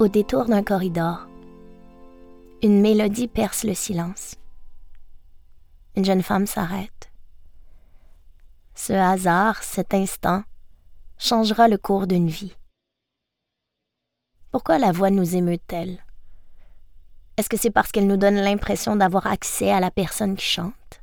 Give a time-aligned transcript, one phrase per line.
[0.00, 1.28] Au détour d'un corridor,
[2.62, 4.36] une mélodie perce le silence.
[5.94, 7.10] Une jeune femme s'arrête.
[8.74, 10.42] Ce hasard, cet instant,
[11.18, 12.56] changera le cours d'une vie.
[14.50, 16.02] Pourquoi la voix nous émeut-elle?
[17.36, 21.02] Est-ce que c'est parce qu'elle nous donne l'impression d'avoir accès à la personne qui chante?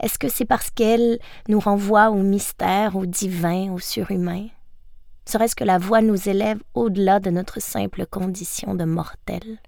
[0.00, 4.48] Est-ce que c'est parce qu'elle nous renvoie au mystère, au divin, au surhumain?
[5.24, 9.60] Serait-ce que la voix nous élève au-delà de notre simple condition de mortel?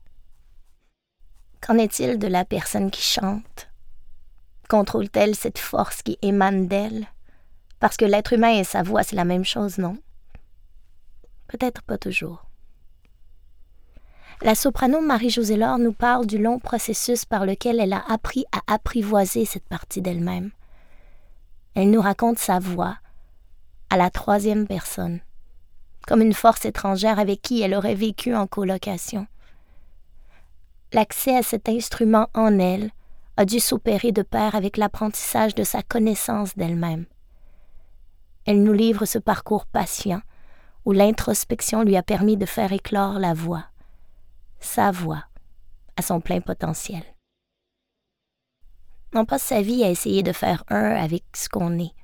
[1.60, 3.68] Qu'en est-il de la personne qui chante?
[4.68, 7.06] Contrôle-t-elle cette force qui émane d'elle?
[7.80, 9.96] Parce que l'être humain et sa voix, c'est la même chose, non?
[11.48, 12.44] Peut-être pas toujours.
[14.42, 18.74] La soprano Marie-Josée Laure nous parle du long processus par lequel elle a appris à
[18.74, 20.50] apprivoiser cette partie d'elle-même.
[21.74, 22.98] Elle nous raconte sa voix
[23.90, 25.20] à la troisième personne,
[26.06, 29.26] comme une force étrangère avec qui elle aurait vécu en colocation
[30.94, 32.90] l'accès à cet instrument en elle
[33.36, 37.04] a dû s'opérer de pair avec l'apprentissage de sa connaissance d'elle-même.
[38.46, 40.22] Elle nous livre ce parcours patient
[40.84, 43.64] où l'introspection lui a permis de faire éclore la voix,
[44.60, 45.24] sa voix,
[45.96, 47.02] à son plein potentiel.
[49.14, 51.94] On passe sa vie à essayer de faire un avec ce qu'on est,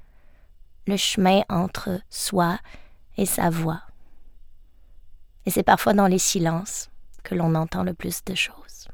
[0.87, 2.59] le chemin entre soi
[3.17, 3.83] et sa voix.
[5.47, 6.91] Et c'est parfois dans les silences
[7.23, 8.89] que l'on entend le plus de choses.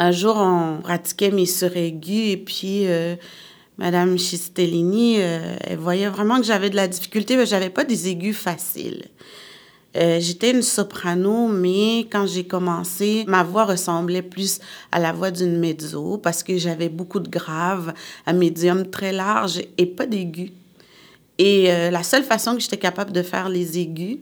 [0.00, 3.16] Un jour, on pratiquait mes sur aigus et puis euh,
[3.78, 8.08] Madame Chistellini, euh, elle voyait vraiment que j'avais de la difficulté, mais j'avais pas des
[8.08, 9.04] aigus faciles.
[9.96, 14.58] Euh, j'étais une soprano, mais quand j'ai commencé, ma voix ressemblait plus
[14.90, 17.94] à la voix d'une mezzo parce que j'avais beaucoup de graves,
[18.26, 20.50] un médium très large et pas d'aigus.
[21.38, 24.18] Et la seule façon que j'étais capable de faire les aigus,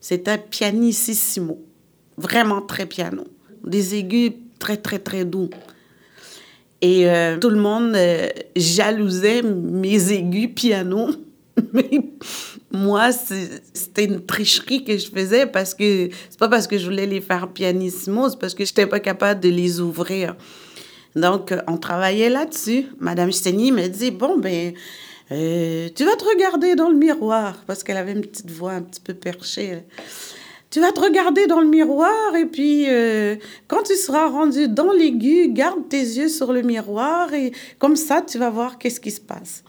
[0.00, 1.58] c'était pianissimo,
[2.16, 3.24] vraiment très piano.
[3.64, 5.50] Des aigus très, très, très doux.
[6.82, 11.10] Et euh, tout le monde euh, jalousait mes aigus piano.
[11.72, 11.90] Mais
[12.72, 17.06] moi, c'était une tricherie que je faisais parce que c'est pas parce que je voulais
[17.06, 20.36] les faire pianissimo, c'est parce que je n'étais pas capable de les ouvrir.
[21.16, 22.86] Donc, on travaillait là-dessus.
[22.98, 24.72] Madame Steny me dit Bon, ben,
[25.32, 28.82] euh, tu vas te regarder dans le miroir, parce qu'elle avait une petite voix un
[28.82, 29.82] petit peu perchée
[30.70, 33.36] tu vas te regarder dans le miroir et puis euh,
[33.66, 38.22] quand tu seras rendu dans l'aigu, garde tes yeux sur le miroir et comme ça,
[38.22, 39.64] tu vas voir qu'est-ce qui se passe.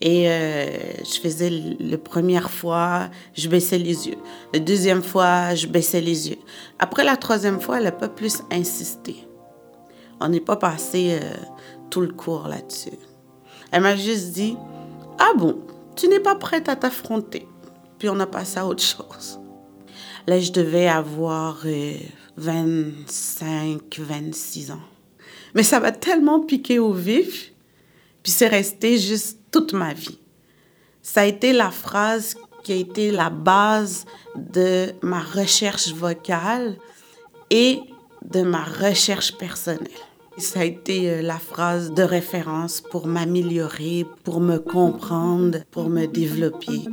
[0.00, 0.66] Et euh,
[0.98, 1.50] je faisais
[1.80, 4.18] la première fois, je baissais les yeux.
[4.54, 6.38] La deuxième fois, je baissais les yeux.
[6.78, 9.16] Après la troisième fois, elle n'a pas plus insisté.
[10.20, 11.34] On n'est pas passé euh,
[11.90, 12.96] tout le cours là-dessus.
[13.72, 14.56] Elle m'a juste dit,
[15.18, 15.58] ah bon,
[15.96, 17.48] tu n'es pas prête à t'affronter.
[17.98, 19.40] Puis on a passé à autre chose.
[20.28, 21.64] Là, je devais avoir
[22.36, 24.82] 25, euh, 26 ans.
[25.54, 27.50] Mais ça m'a tellement piqué au vif,
[28.22, 30.18] puis c'est resté juste toute ma vie.
[31.00, 34.04] Ça a été la phrase qui a été la base
[34.36, 36.76] de ma recherche vocale
[37.48, 37.80] et
[38.22, 39.88] de ma recherche personnelle.
[40.38, 46.06] Ça a été euh, la phrase de référence pour m'améliorer, pour me comprendre, pour me
[46.06, 46.84] développer.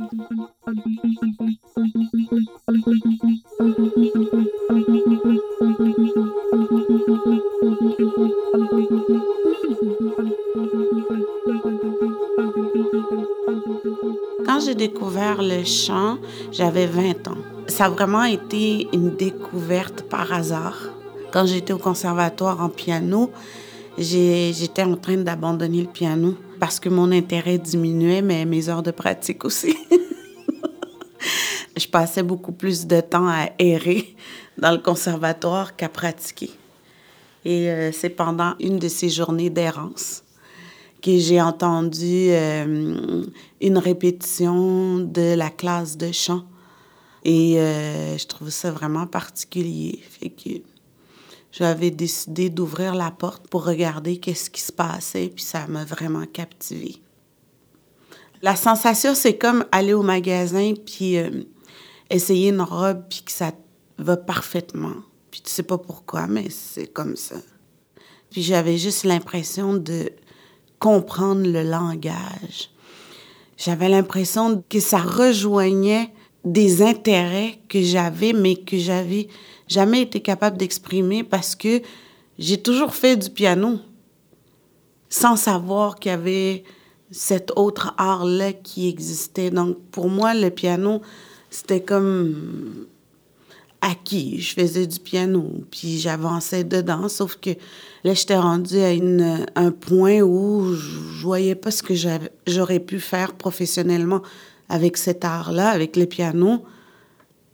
[14.44, 16.18] Quand j'ai découvert le chant,
[16.50, 17.38] j'avais 20 ans.
[17.68, 20.95] Ça a vraiment été une découverte par hasard.
[21.32, 23.30] Quand j'étais au conservatoire en piano,
[23.98, 28.90] j'étais en train d'abandonner le piano parce que mon intérêt diminuait, mais mes heures de
[28.90, 29.76] pratique aussi.
[31.76, 34.14] je passais beaucoup plus de temps à errer
[34.58, 36.50] dans le conservatoire qu'à pratiquer.
[37.44, 40.24] Et euh, c'est pendant une de ces journées d'errance
[41.02, 43.24] que j'ai entendu euh,
[43.60, 46.44] une répétition de la classe de chant.
[47.24, 50.00] Et euh, je trouve ça vraiment particulier.
[50.08, 50.60] Fait que
[51.52, 56.26] j'avais décidé d'ouvrir la porte pour regarder qu'est-ce qui se passait, puis ça m'a vraiment
[56.26, 57.00] captivée.
[58.42, 61.16] La sensation, c'est comme aller au magasin, puis
[62.10, 63.52] essayer une robe puis que ça
[63.98, 64.96] va parfaitement.
[65.30, 67.36] Puis tu sais pas pourquoi, mais c'est comme ça.
[68.30, 70.10] Puis j'avais juste l'impression de
[70.78, 72.70] comprendre le langage.
[73.56, 76.12] J'avais l'impression que ça rejoignait
[76.46, 79.26] des intérêts que j'avais, mais que j'avais
[79.66, 81.82] jamais été capable d'exprimer parce que
[82.38, 83.80] j'ai toujours fait du piano
[85.08, 86.64] sans savoir qu'il y avait
[87.10, 89.50] cet autre art-là qui existait.
[89.50, 91.02] Donc, pour moi, le piano,
[91.50, 92.86] c'était comme
[93.80, 94.40] acquis.
[94.40, 97.50] Je faisais du piano, puis j'avançais dedans, sauf que
[98.04, 101.94] là, j'étais rendue à une, un point où je voyais pas ce que
[102.46, 104.22] j'aurais pu faire professionnellement
[104.68, 106.64] avec cet art-là, avec le piano.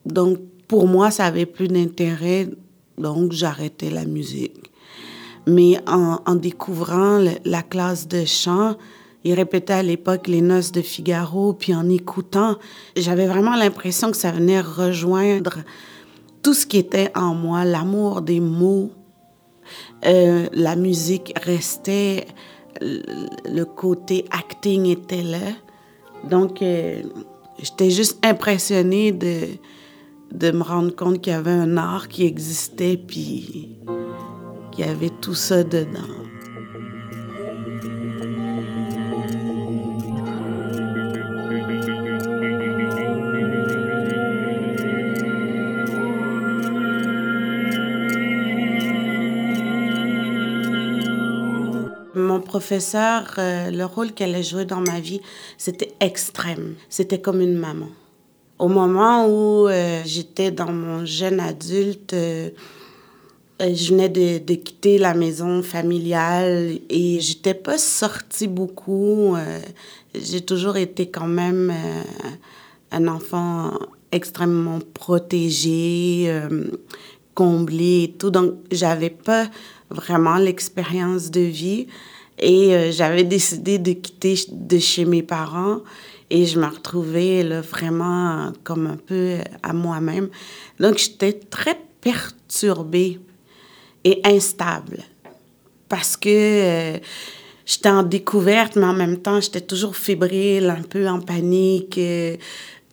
[0.06, 0.38] Donc,
[0.69, 2.49] pour moi, ça avait plus d'intérêt,
[2.99, 4.70] donc j'arrêtais la musique.
[5.47, 8.76] Mais en, en découvrant la classe de chant,
[9.25, 12.56] il répétait à l'époque les noces de Figaro, puis en écoutant,
[12.97, 15.58] j'avais vraiment l'impression que ça venait rejoindre
[16.43, 18.91] tout ce qui était en moi, l'amour des mots.
[20.05, 22.26] Euh, la musique restait,
[22.81, 25.38] le côté acting était là.
[26.28, 27.02] Donc, euh,
[27.58, 29.48] j'étais juste impressionnée de,
[30.32, 33.78] de me rendre compte qu'il y avait un art qui existait, puis
[34.72, 36.21] qu'il y avait tout ça dedans.
[52.52, 55.22] Mon professeur, euh, le rôle qu'elle a joué dans ma vie,
[55.56, 56.75] c'était extrême.
[56.90, 57.88] C'était comme une maman.
[58.58, 62.50] Au moment où euh, j'étais dans mon jeune adulte, euh,
[63.58, 69.34] je venais de, quitter la maison familiale et j'étais pas sortie beaucoup.
[70.14, 71.72] J'ai toujours été quand même
[72.90, 73.72] un enfant
[74.10, 76.31] extrêmement protégé,
[77.34, 78.31] comblé et tout.
[78.31, 79.46] Donc, j'avais pas
[79.88, 81.87] vraiment l'expérience de vie.
[82.43, 85.79] Et euh, j'avais décidé de quitter de chez mes parents
[86.29, 90.29] et je me retrouvais là, vraiment comme un peu à moi-même.
[90.81, 93.21] Donc, j'étais très perturbée
[94.03, 95.05] et instable
[95.89, 96.99] parce que euh,
[97.65, 101.97] j'étais en découverte, mais en même temps, j'étais toujours fébrile, un peu en panique.
[101.97, 102.37] Euh,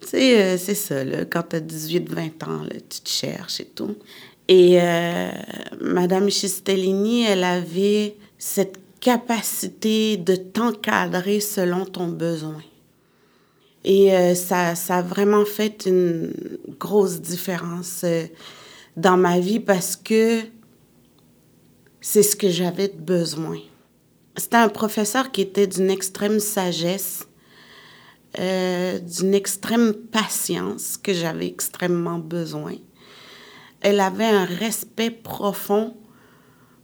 [0.01, 3.65] tu sais, c'est ça, là, quand tu as 18-20 ans, là, tu te cherches et
[3.65, 3.95] tout.
[4.47, 4.79] Et
[5.79, 12.61] Madame Chistellini, elle avait cette capacité de t'encadrer selon ton besoin.
[13.83, 16.33] Et euh, ça, ça a vraiment fait une
[16.79, 18.25] grosse différence euh,
[18.97, 20.41] dans ma vie parce que
[22.01, 23.57] c'est ce que j'avais besoin.
[24.35, 27.25] C'était un professeur qui était d'une extrême sagesse,
[28.37, 32.75] d'une extrême patience que j'avais extrêmement besoin
[33.81, 35.95] elle avait un respect profond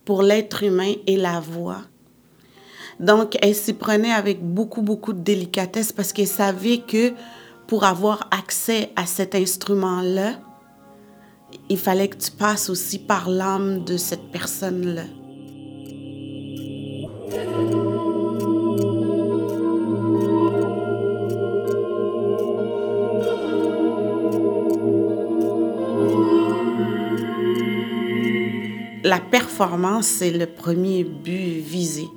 [0.05, 1.81] pour l'être humain et la voix.
[2.99, 7.13] Donc, elle s'y prenait avec beaucoup, beaucoup de délicatesse parce qu'elle savait que
[7.67, 10.33] pour avoir accès à cet instrument-là,
[11.69, 15.03] il fallait que tu passes aussi par l'âme de cette personne-là.
[29.05, 32.07] la performance, c'est le premier but visé.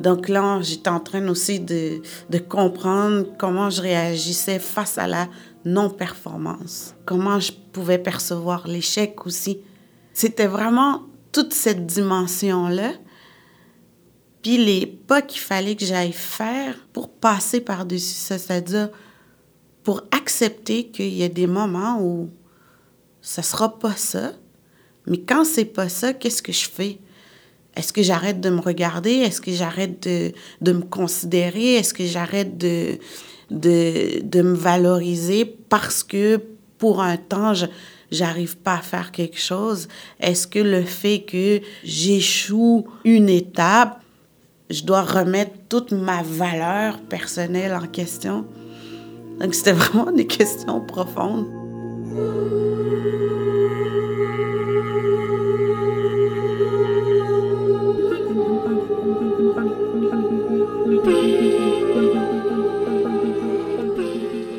[0.00, 2.00] Donc là, j'étais en train aussi de,
[2.48, 5.28] comprendre comment je réagissais face à la
[5.64, 9.58] non-performance, comment je pouvais percevoir l'échec aussi.
[10.12, 11.02] C'était vraiment
[11.32, 12.92] toute cette dimension-là,
[14.42, 18.88] puis les pas qu'il fallait que j'aille faire pour passer par-dessus ça, c'est-à-dire
[19.82, 22.30] pour accepter qu'il y a des moments où
[23.20, 24.32] ça sera pas ça,
[25.06, 26.98] mais quand c'est pas ça, qu'est-ce que je fais?
[27.78, 29.12] Est-ce que j'arrête de me regarder?
[29.12, 31.74] Est-ce que j'arrête de, me considérer?
[31.76, 32.98] Est-ce que j'arrête de,
[33.52, 36.40] me valoriser parce que
[36.78, 37.66] pour un temps, je
[38.10, 39.86] j'arrive pas à faire quelque chose?
[40.18, 44.02] Est-ce que le fait que j'échoue une étape,
[44.70, 48.44] je dois remettre toute ma valeur personnelle en question?
[49.38, 51.46] Donc, c'était vraiment des questions profondes.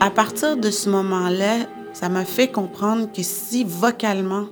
[0.01, 4.47] À partir de ce moment-là, ça m'a fait comprendre que si vocalement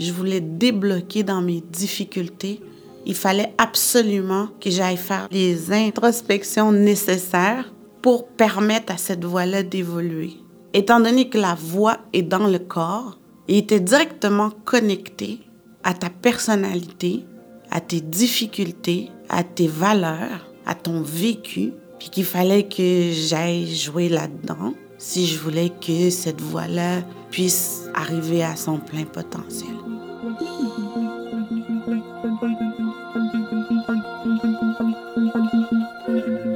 [0.00, 2.60] je voulais débloquer dans mes difficultés,
[3.06, 10.32] il fallait absolument que j'aille faire les introspections nécessaires pour permettre à cette voix-là d'évoluer.
[10.72, 15.40] Étant donné que la voix est dans le corps, il était directement connecté
[15.84, 17.24] à ta personnalité,
[17.70, 21.72] à tes difficultés, à tes valeurs, à ton vécu.
[22.00, 28.42] Puis qu'il fallait que j'aille jouer là-dedans si je voulais que cette voix-là puisse arriver
[28.42, 29.70] à son plein potentiel.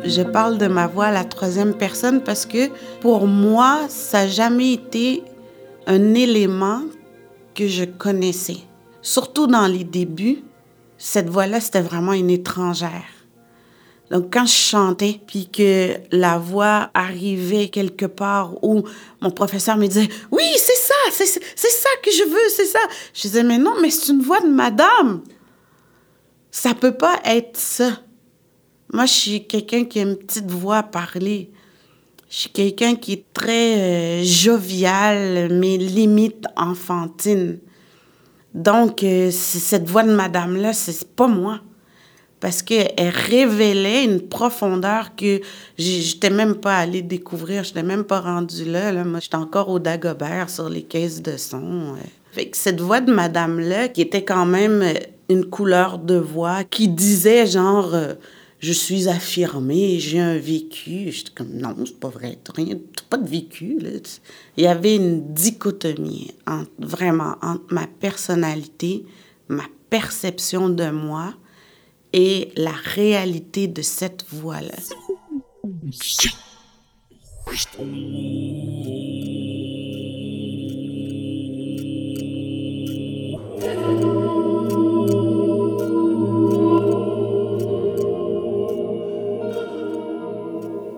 [0.04, 2.68] Je parle de ma voix à la troisième personne parce que
[3.00, 5.22] pour moi, ça n'a jamais été
[5.86, 6.82] un élément
[7.54, 8.58] que je connaissais.
[9.02, 10.42] Surtout dans les débuts,
[10.96, 13.23] cette voix-là, c'était vraiment une étrangère.
[14.10, 18.84] Donc, quand je chantais, puis que la voix arrivait quelque part où
[19.20, 22.80] mon professeur me disait Oui, c'est ça, c'est ça que je veux, c'est ça.
[23.14, 25.22] Je disais Mais non, mais c'est une voix de madame.
[26.50, 27.98] Ça peut pas être ça.
[28.92, 31.50] Moi, je suis quelqu'un qui a une petite voix à parler.
[32.28, 37.58] Je suis quelqu'un qui est très euh, jovial, mais limite enfantine.
[38.52, 41.60] Donc, euh, cette voix de madame-là, c'est pas moi.
[42.44, 45.40] Parce qu'elle révélait une profondeur que
[45.78, 48.92] j'étais même pas allée découvrir, je n'étais même pas rendue là.
[48.92, 49.02] là.
[49.02, 51.94] Moi, j'étais encore au Dagobert sur les caisses de son.
[52.36, 54.92] Que cette voix de madame-là, qui était quand même euh,
[55.30, 57.96] une couleur de voix, qui disait genre
[58.58, 61.10] je suis affirmée, j'ai un vécu.
[61.12, 62.76] J'étais comme, non, c'est pas vrai, t'as rien,
[63.08, 63.78] pas de vécu.
[63.80, 63.88] Là.
[64.58, 66.32] Il y avait une dichotomie
[66.78, 69.06] vraiment entre ma personnalité,
[69.48, 71.32] ma perception de moi
[72.16, 74.76] et la réalité de cette voix-là.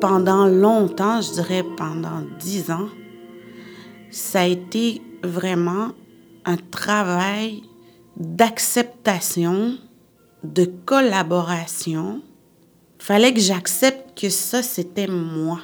[0.01, 2.89] pendant longtemps, je dirais pendant dix ans,
[4.11, 5.89] ça a été vraiment
[6.45, 7.63] un travail
[8.17, 9.79] d'acceptation,
[10.53, 12.23] de collaboration.
[12.99, 15.61] Fallait que j'accepte que ça, c'était moi.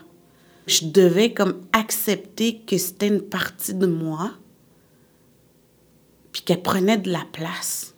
[0.67, 4.33] Je devais comme accepter que c'était une partie de moi,
[6.31, 7.95] puis qu'elle prenait de la place.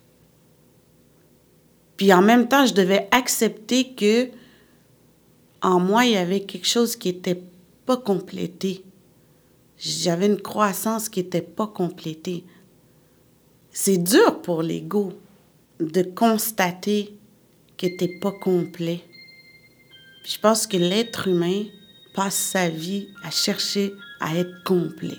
[1.97, 4.29] Puis en même temps, je devais accepter que
[5.61, 7.41] en moi, il y avait quelque chose qui n'était
[7.85, 8.83] pas complété.
[9.77, 12.43] J'avais une croissance qui n'était pas complétée.
[13.71, 15.13] C'est dur pour l'ego
[15.79, 17.17] de constater
[17.77, 19.01] que tu n'es pas complet.
[20.25, 21.65] Je pense que l'être humain
[22.15, 25.17] passe sa vie à chercher à être complet.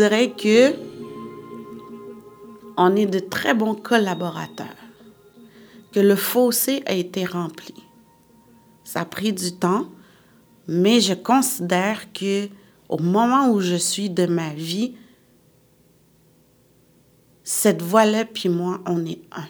[0.00, 0.74] Dirais que
[2.78, 4.80] on est de très bons collaborateurs,
[5.92, 7.74] que le fossé a été rempli.
[8.82, 9.88] Ça a pris du temps,
[10.66, 12.48] mais je considère que
[12.88, 14.94] au moment où je suis de ma vie,
[17.44, 19.48] cette voix-là puis moi, on est un.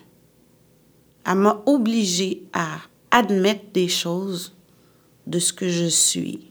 [1.27, 2.79] Elle m'a obligé à
[3.13, 4.57] admettre des choses
[5.29, 6.50] de ce que je suis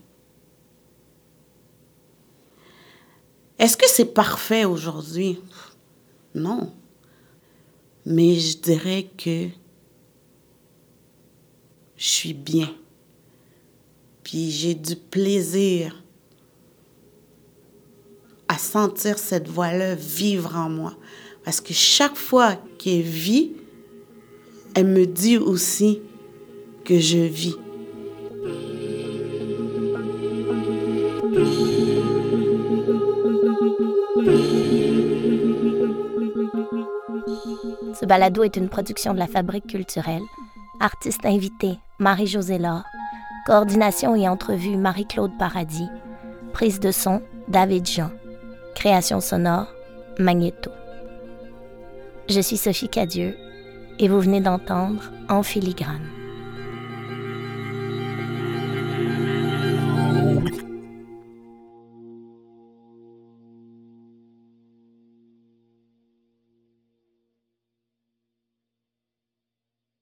[3.60, 5.40] Est-ce que c'est parfait aujourd'hui?
[6.34, 6.74] Non.
[8.06, 9.48] Mais je dirais que
[11.98, 12.74] je suis bien.
[14.24, 16.02] Puis j'ai du plaisir
[18.48, 20.96] à sentir cette voix-là vivre en moi.
[21.44, 23.52] Parce que chaque fois qu'elle vit,
[24.74, 26.02] elle me dit aussi
[26.86, 27.58] que je vis.
[38.10, 40.24] Balado est une production de la Fabrique culturelle.
[40.80, 42.84] Artiste invité, Marie-Josée Laure.
[43.46, 45.88] Coordination et entrevue, Marie-Claude Paradis.
[46.52, 48.10] Prise de son, David Jean.
[48.74, 49.68] Création sonore,
[50.18, 50.72] Magneto.
[52.28, 53.38] Je suis Sophie Cadieux
[54.00, 56.19] et vous venez d'entendre En filigrane.